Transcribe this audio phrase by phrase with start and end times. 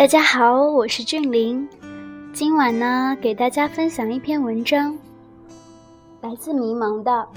[0.00, 1.68] 大家好，我是俊林。
[2.32, 4.96] 今晚呢，给大家分享一篇文章，
[6.22, 7.28] 来自迷茫的。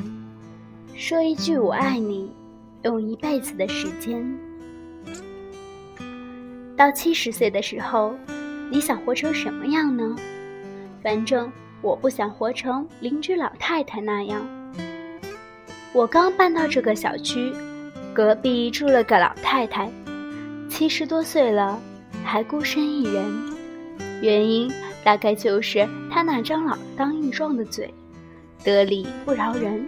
[0.95, 2.31] 说一句我爱你，
[2.83, 4.25] 用一辈子的时间。
[6.77, 8.15] 到七十岁的时候，
[8.71, 10.15] 你想活成什么样呢？
[11.03, 11.51] 反正
[11.81, 14.41] 我不想活成邻居老太太那样。
[15.91, 17.51] 我刚搬到这个小区，
[18.13, 19.91] 隔壁住了个老太太，
[20.69, 21.77] 七十多岁了。
[22.23, 23.23] 还孤身一人，
[24.21, 24.71] 原因
[25.03, 27.93] 大概就是他那张老当益壮的嘴，
[28.63, 29.85] 得理不饶人。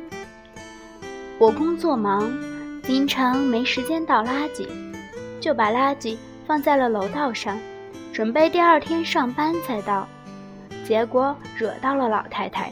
[1.38, 2.31] 我工作忙，
[2.84, 4.67] 经常没时间倒垃圾，
[5.40, 7.57] 就把垃圾放在了楼道上，
[8.13, 10.07] 准备第二天上班再倒。
[10.85, 12.71] 结果惹到了老太太，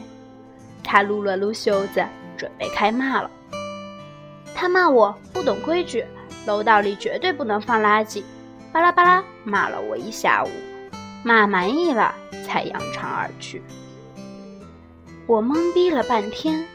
[0.84, 2.04] 她撸了撸袖子，
[2.36, 3.30] 准备开骂了。
[4.54, 6.04] 她骂我不懂规矩，
[6.46, 8.22] 楼道里绝对不能放垃圾。
[8.74, 10.48] 巴拉巴拉骂了我一下午，
[11.22, 12.12] 骂满意了
[12.44, 13.62] 才扬长而去。
[15.28, 16.66] 我懵逼了半天，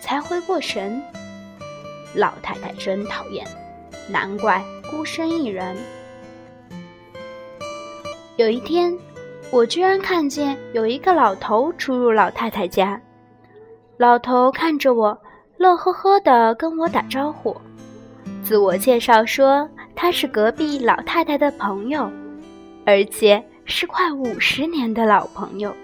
[0.00, 1.02] 才回过神。
[2.14, 3.44] 老太太真讨厌，
[4.08, 5.76] 难怪孤身一人。
[8.36, 8.96] 有一天，
[9.50, 13.00] 我居然看见有一个老头出入老太太家。
[13.96, 15.20] 老头看着我，
[15.56, 17.56] 乐呵呵的跟我打招呼，
[18.44, 19.68] 自我介绍说。
[20.00, 22.08] 他是隔壁老太太的朋友，
[22.86, 25.74] 而且是快五十年的老朋友。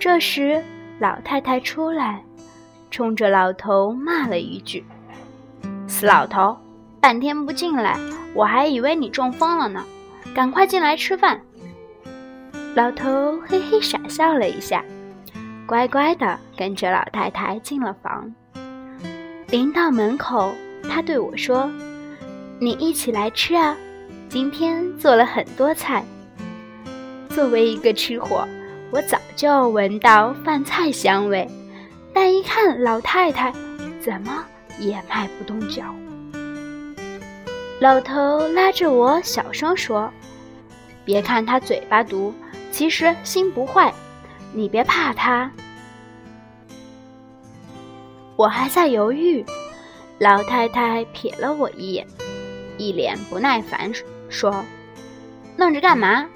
[0.00, 0.60] 这时，
[0.98, 2.20] 老太太出来，
[2.90, 4.84] 冲着老头骂了一句
[5.86, 6.56] ：“死老头，
[7.00, 7.96] 半天不进来，
[8.34, 9.84] 我还以为你中风了呢！
[10.34, 11.40] 赶快进来吃饭。”
[12.74, 14.84] 老头嘿嘿傻笑了一下，
[15.64, 18.34] 乖乖的跟着老太太进了房。
[19.46, 20.52] 临到门口，
[20.90, 21.70] 他对我说。
[22.60, 23.76] 你一起来吃啊！
[24.28, 26.04] 今天做了很多菜。
[27.30, 28.48] 作为一个吃货，
[28.90, 31.48] 我早就闻到饭菜香味，
[32.12, 33.52] 但一看老太太，
[34.02, 34.44] 怎么
[34.80, 35.84] 也迈不动脚。
[37.78, 40.12] 老头拉着我小声说
[41.06, 42.34] ：“别看他嘴巴毒，
[42.72, 43.94] 其实心不坏，
[44.52, 45.48] 你别怕他。”
[48.34, 49.44] 我还在犹豫，
[50.18, 52.04] 老太太瞥了我一眼。
[52.78, 53.92] 一脸不耐烦
[54.30, 54.64] 说
[55.58, 56.26] ：“愣着干嘛？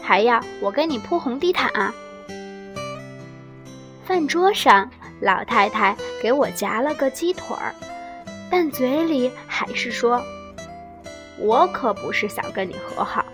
[0.00, 1.92] 还要我给你铺红地毯啊？”
[4.06, 4.90] 饭桌上，
[5.20, 7.74] 老太太给我夹了个鸡腿儿，
[8.50, 10.22] 但嘴里还是说
[11.38, 13.24] ：“我可不是想跟你和好，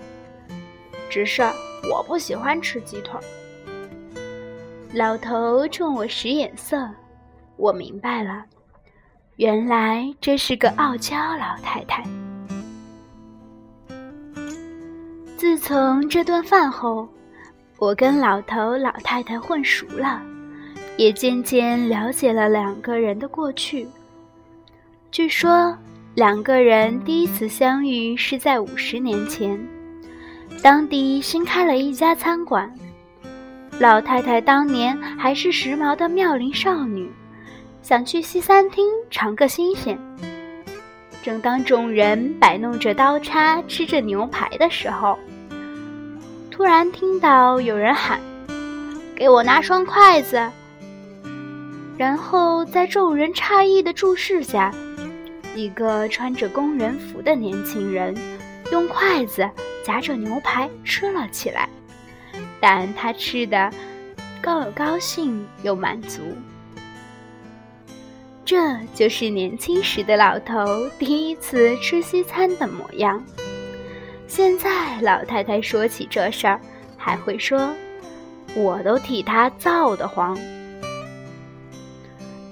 [1.09, 1.43] 只是
[1.91, 3.21] 我不喜欢吃鸡腿。”
[4.93, 6.89] 老头冲我使眼色，
[7.57, 8.45] 我明白了，
[9.37, 12.03] 原来这是个傲娇老太太。
[15.37, 17.07] 自从这顿饭后，
[17.79, 20.23] 我跟老头老太太混熟了，
[20.97, 23.87] 也渐渐了解了两个人的过去。
[25.11, 25.77] 据说，
[26.15, 29.61] 两个人第一次相遇是在五十年前，
[30.63, 32.73] 当地新开了一家餐馆。
[33.79, 37.11] 老太太当年还是时髦的妙龄少女，
[37.83, 39.99] 想去西餐厅尝个新鲜。
[41.27, 45.19] 正当众人摆弄着刀叉吃着牛排的时候，
[46.53, 48.21] 突然听到有人喊
[49.17, 50.49] ：“给我拿双筷子。”
[51.99, 54.73] 然后在众人诧异的注视下，
[55.57, 58.15] 一个穿着工人服的年轻人
[58.71, 59.51] 用筷子
[59.83, 61.69] 夹着牛排吃了起来，
[62.61, 63.69] 但他吃的
[64.41, 66.21] 高有高兴又满足。
[68.47, 68.57] 这
[68.95, 73.21] 就是年轻时的老头第一次吃西餐的模样。
[74.29, 76.61] 现在老太太说起这事儿，
[76.97, 77.75] 还会说
[78.55, 80.39] ：“我都替他臊得慌。”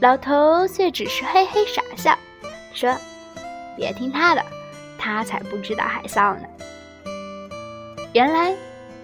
[0.03, 2.19] 老头却只是嘿嘿傻笑，
[2.73, 2.93] 说
[3.79, 4.44] ：“别听他的，
[4.99, 6.49] 他才不知道海臊呢。”
[8.12, 8.52] 原来，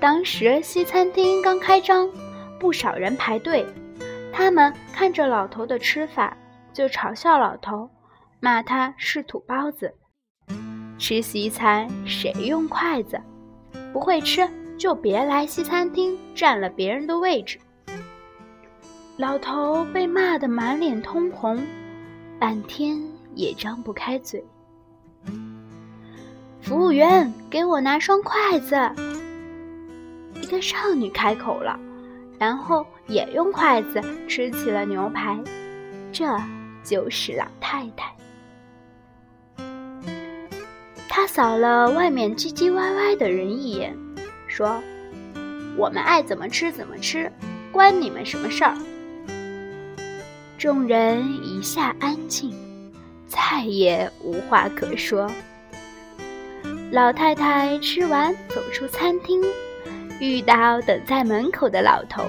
[0.00, 2.10] 当时西餐厅刚开张，
[2.58, 3.64] 不少人排队，
[4.32, 6.36] 他们看着老头的吃法。
[6.72, 7.90] 就嘲笑老头，
[8.40, 9.94] 骂他是土包子。
[10.98, 13.20] 吃西餐谁用筷子？
[13.92, 17.58] 不会吃就别来西餐厅占了别人的位置。
[19.16, 21.62] 老头被骂得满脸通红，
[22.38, 23.02] 半天
[23.34, 24.44] 也张不开嘴。
[26.60, 28.76] 服务员，给我拿双筷子。
[30.40, 31.78] 一个少女开口了，
[32.38, 35.38] 然后也用筷子吃起了牛排。
[36.12, 36.26] 这。
[36.82, 38.14] 就是老太太，
[41.08, 43.96] 她嗓扫了外面唧唧歪歪的人一眼，
[44.46, 44.78] 说
[45.74, 47.32] ：“我们爱怎么吃怎么吃，
[47.72, 48.76] 关你们什么事儿？”
[50.58, 52.52] 众人一下安静，
[53.26, 55.30] 再也无话可说。
[56.92, 59.42] 老太太吃完走出餐厅，
[60.20, 62.24] 遇到等在门口的老头。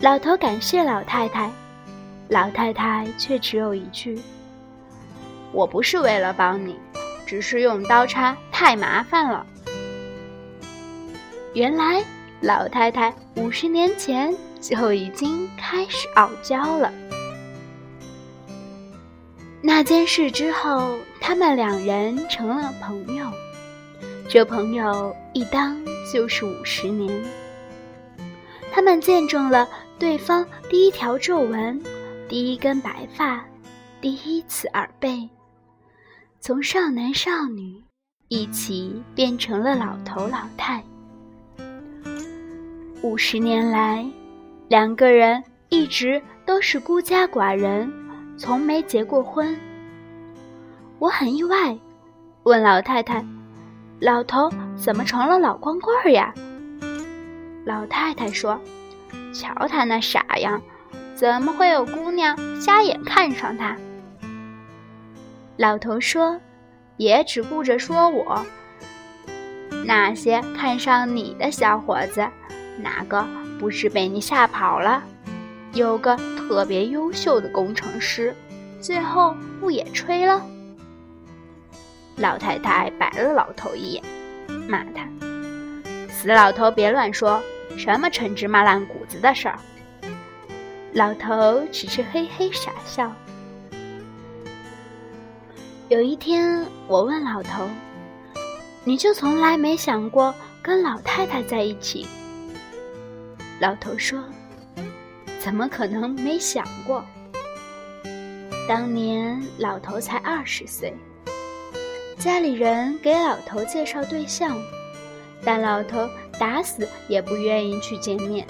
[0.00, 1.50] 老头感谢老太太，
[2.28, 4.20] 老太太却只有一句
[5.52, 6.76] ：“我不是为了帮你。”
[7.26, 9.46] 只是用刀叉太麻烦了。
[11.54, 12.04] 原来
[12.42, 16.92] 老太太五十年前就已经开始傲娇了。
[19.62, 23.24] 那件事之后，他们两人成了朋友，
[24.28, 25.82] 这朋友一当
[26.12, 27.10] 就是五十年。
[28.70, 29.66] 他们见证了
[29.98, 31.82] 对方第一条皱纹，
[32.26, 33.44] 第一根白发，
[34.00, 35.28] 第一次耳背。
[36.40, 37.82] 从少男少女
[38.28, 40.82] 一起变成了老头老太。
[43.02, 44.06] 五十年来，
[44.68, 47.92] 两个人一直都是孤家寡人，
[48.38, 49.54] 从没结过婚。
[50.98, 51.78] 我很意外，
[52.44, 53.22] 问老太太
[54.00, 56.32] ：“老头怎么成了老光棍呀？”
[57.66, 58.58] 老太太说
[59.34, 60.60] ：“瞧他那傻样，
[61.14, 63.76] 怎么会有姑娘瞎眼看上他？”
[65.56, 66.40] 老头说
[66.98, 68.44] ：“也只顾着说我。
[69.86, 72.26] 那些看上你的小伙子，
[72.78, 73.24] 哪个
[73.58, 75.02] 不是被你吓跑了？
[75.72, 78.34] 有个特别优秀的工程师，
[78.80, 80.44] 最后不也吹了？”
[82.16, 84.02] 老太太白了老头一眼，
[84.68, 85.06] 骂他
[86.08, 87.42] ：“死老头，别乱说
[87.76, 89.58] 什么陈芝麻烂谷子的事儿。”
[90.94, 93.12] 老头只是嘿嘿傻笑。
[95.88, 97.68] 有一天，我问老头
[98.84, 100.32] ：“你就从来没想过
[100.62, 102.06] 跟老太太在一起？”
[103.58, 104.22] 老头说
[105.40, 107.04] ：“怎么可能没想过？
[108.68, 110.94] 当年老头才二十岁，
[112.18, 114.56] 家里人给老头介绍对象，
[115.44, 116.08] 但老头
[116.38, 118.46] 打死也不愿意去见面。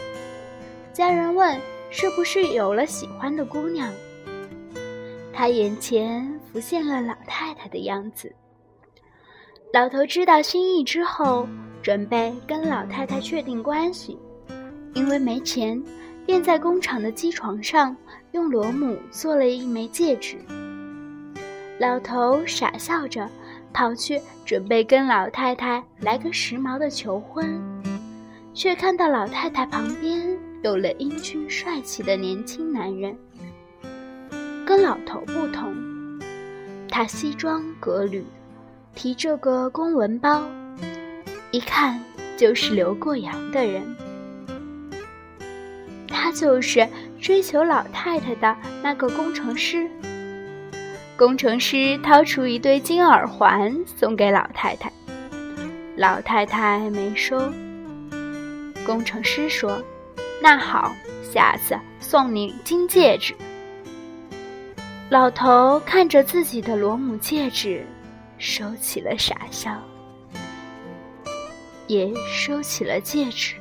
[0.92, 1.58] 家人问
[1.96, 3.88] 是不是有了喜欢的姑娘，
[5.32, 8.32] 他眼前。”浮现了老太太的样子。
[9.72, 11.48] 老头知道心意之后，
[11.82, 14.16] 准备跟老太太确定关系，
[14.94, 15.82] 因为没钱，
[16.24, 17.96] 便在工厂的机床上
[18.30, 20.36] 用螺母做了一枚戒指。
[21.80, 23.28] 老头傻笑着
[23.72, 27.60] 跑去准备跟老太太来个时髦的求婚，
[28.54, 30.33] 却看到老太太旁边
[30.64, 33.14] 有了英俊帅气的年轻男人。
[34.64, 35.76] 跟老头不同。
[36.88, 38.24] 他西装革履，
[38.94, 40.42] 提着个公文包，
[41.50, 42.02] 一看
[42.38, 43.82] 就是留过洋的人。
[46.08, 46.88] 他就是
[47.20, 49.86] 追求老太太的那个工程师。
[51.14, 54.90] 工程师掏出一对金耳环送给老太太，
[55.96, 57.52] 老太太没收。
[58.86, 59.82] 工程师说
[60.44, 60.94] ：“那好，
[61.32, 63.34] 下次送你金戒指。”
[65.08, 67.86] 老头看着自己的螺母戒指，
[68.36, 69.80] 收起了傻笑，
[71.86, 73.54] 也收起了戒指，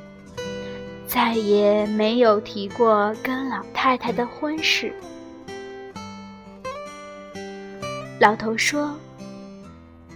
[1.06, 4.94] 再也没有提过跟老太太的婚事。
[8.20, 8.94] 老头说：“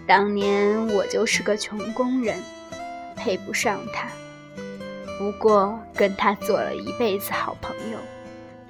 [0.06, 2.38] 当年我就是个穷工人，
[3.16, 4.10] 配不上她，
[5.18, 7.98] 不过跟他做了一辈子好朋友，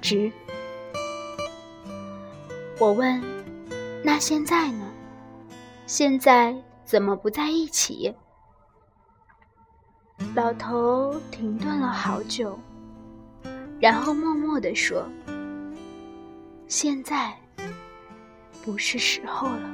[0.01, 0.31] 值。”
[2.79, 3.21] 我问
[4.03, 4.85] ：“那现在呢？
[5.85, 8.13] 现在怎么不在一起？”
[10.35, 12.59] 老头停顿了好久，
[13.79, 15.05] 然后默默地说
[16.67, 17.33] ：“现在
[18.65, 19.69] 不是时候了。”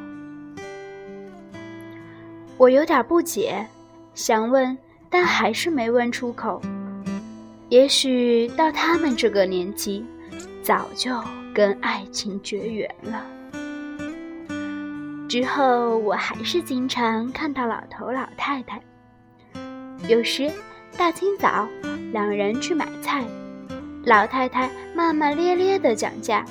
[2.57, 3.67] 我有点不解，
[4.13, 4.77] 想问，
[5.17, 6.61] 但还是没问出口。
[7.69, 10.03] 也许到他们这个年纪，
[10.61, 11.17] 早就……
[11.53, 13.25] 跟爱情绝缘了。
[15.29, 18.81] 之后，我还是经常看到老头老太太。
[20.09, 20.51] 有时
[20.97, 21.65] 大清早，
[22.11, 23.23] 两人去买菜，
[24.03, 26.43] 老太太骂骂咧咧的讲价，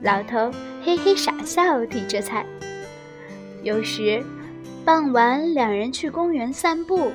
[0.00, 0.52] 老头
[0.84, 2.46] 嘿嘿傻笑提着菜。
[3.64, 4.22] 有时
[4.84, 7.10] 傍晚，两人去公园散步，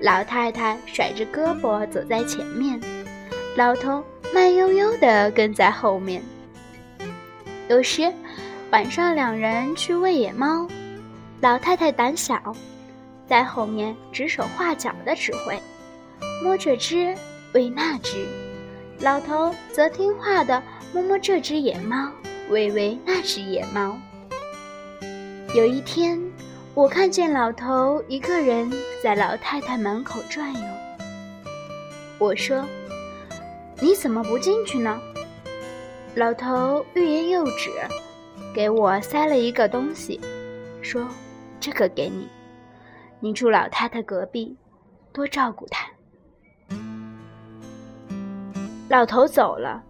[0.00, 2.80] 老太太甩着胳膊走在前面，
[3.56, 4.02] 老头。
[4.32, 6.22] 慢悠悠地跟在后面。
[7.68, 8.12] 有时，
[8.70, 10.68] 晚上两人去喂野猫，
[11.40, 12.40] 老太太胆小，
[13.26, 15.60] 在后面指手画脚的指挥，
[16.44, 17.12] 摸这只
[17.54, 18.24] 喂那只，
[19.00, 22.08] 老头则听话的摸摸这只野猫，
[22.50, 23.98] 喂喂那只野猫。
[25.56, 26.16] 有一天，
[26.72, 28.70] 我看见老头一个人
[29.02, 30.60] 在老太太门口转悠。
[32.16, 32.64] 我说
[33.82, 35.00] ：“你怎么不进去呢？”
[36.14, 37.70] 老头欲言又止，
[38.54, 40.20] 给我塞了一个东西，
[40.80, 41.04] 说
[41.58, 42.28] ：“这个给你，
[43.18, 44.56] 你住老太太隔壁，
[45.12, 45.88] 多照顾她。”
[48.88, 49.82] 老头走了，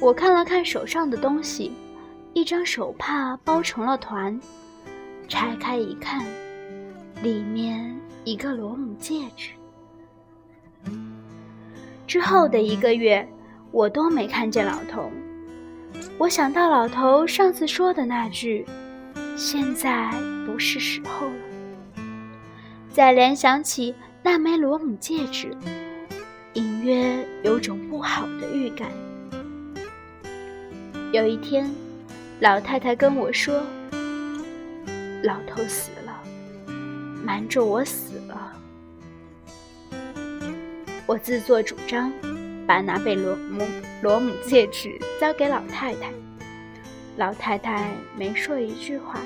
[0.00, 1.70] 我看了看手上的东西，
[2.32, 4.40] 一张手帕包成了团。
[5.28, 6.24] 拆开一看，
[7.22, 7.94] 里面
[8.24, 9.50] 一个螺母戒指。
[12.06, 13.28] 之后的一个月，
[13.70, 15.10] 我都没看见老头。
[16.16, 18.64] 我想到老头上次说的那句
[19.36, 20.10] ：“现在
[20.46, 22.02] 不是时候了。”
[22.90, 25.54] 再联想起那枚螺母戒指，
[26.54, 28.88] 隐约有种不好的预感。
[31.12, 31.70] 有一天，
[32.40, 33.62] 老太太跟我说。
[35.22, 36.22] 老头死了，
[37.24, 38.52] 瞒着我死了。
[41.06, 42.12] 我自作主张，
[42.66, 43.66] 把那贝罗姆
[44.02, 46.12] 罗姆戒指交给老太太。
[47.16, 49.20] 老太太没说一句话。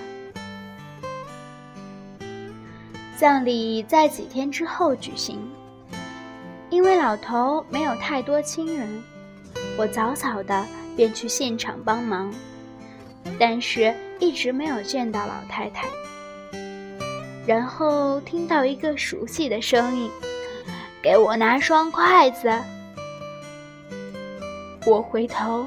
[3.16, 5.38] 葬礼在几天之后举行，
[6.70, 8.88] 因为老头没有太多亲人，
[9.76, 10.64] 我早早的
[10.96, 12.32] 便去现场帮忙。
[13.38, 15.88] 但是，一直没有见到老太太。
[17.44, 20.08] 然后听到一个熟悉的声音
[21.02, 22.48] ：“给我拿双筷子。”
[24.86, 25.66] 我回头，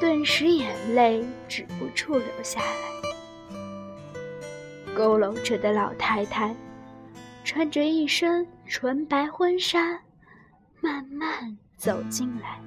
[0.00, 2.66] 顿时眼泪止不住流下来。
[4.96, 6.56] 佝偻着的老太太，
[7.44, 10.00] 穿着一身纯白婚纱，
[10.80, 12.58] 慢慢走进来。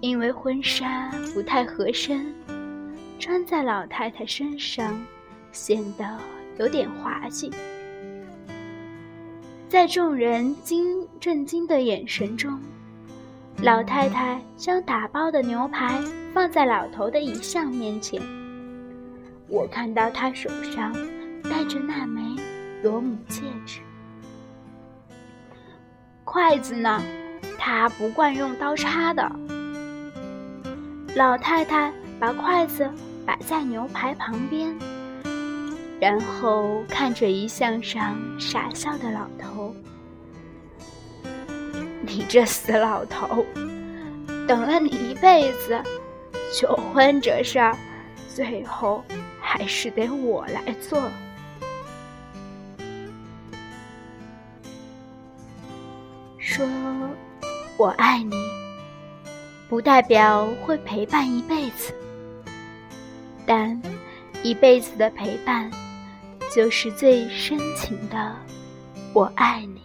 [0.00, 2.34] 因为婚纱不太合身，
[3.20, 4.98] 穿在老太太身上
[5.52, 6.18] 显得
[6.58, 7.52] 有点滑稽。
[9.68, 12.58] 在众人惊震惊的眼神中，
[13.62, 16.00] 老太太将打包的牛排
[16.32, 18.20] 放在老头的遗像面前。
[19.46, 20.92] 我看到她手上
[21.44, 22.20] 戴着那枚
[22.82, 23.80] 罗姆戒指，
[26.24, 27.00] 筷子呢？
[27.58, 29.30] 她不惯用刀叉的。
[31.14, 32.88] 老太太把筷子
[33.26, 34.74] 摆在牛排旁边，
[36.00, 39.74] 然后看着遗像上傻笑的老头
[42.06, 43.44] ：“你这死老头，
[44.46, 45.80] 等了你一辈子，
[46.54, 47.76] 求婚这事儿，
[48.28, 49.04] 最后
[49.40, 51.00] 还是得我来做。
[56.38, 56.66] 说
[57.76, 58.34] 我爱你。”
[59.68, 61.94] 不代表会陪伴一辈子，
[63.46, 63.80] 但
[64.42, 65.70] 一辈子的陪伴，
[66.54, 68.36] 就是最深情的
[69.12, 69.82] “我爱你”。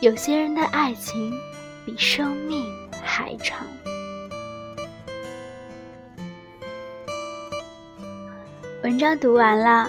[0.00, 1.32] 有些人的爱情
[1.86, 2.66] 比生命
[3.02, 3.66] 还长。
[8.82, 9.88] 文章读完了，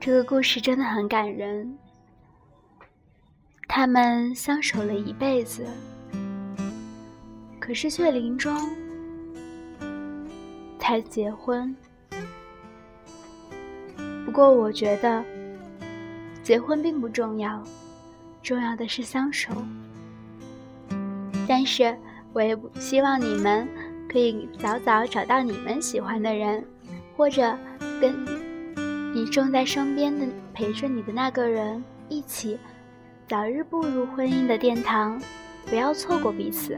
[0.00, 1.78] 这个故事真的很感人。
[3.68, 5.64] 他们相守了一辈子，
[7.60, 8.52] 可是却临终
[10.82, 11.72] 才结婚。
[14.26, 15.24] 不过，我觉得
[16.42, 17.62] 结婚并不重要，
[18.42, 19.52] 重要的是相守。
[21.46, 21.96] 但是，
[22.32, 23.68] 我也不希望你们
[24.08, 26.64] 可以早早找到你们喜欢的人，
[27.16, 27.56] 或者
[28.00, 28.12] 跟
[29.14, 32.58] 你正在身边的陪着你的那个人一起。
[33.28, 35.22] 早日步入婚姻的殿堂，
[35.66, 36.76] 不要错过彼此。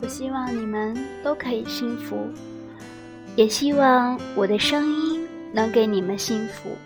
[0.00, 2.26] 我希望你们都可以幸福，
[3.38, 6.76] 也希望我的声音能给你们幸福。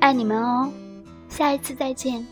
[0.00, 0.72] 爱你们哦，
[1.28, 2.26] 下一次再见。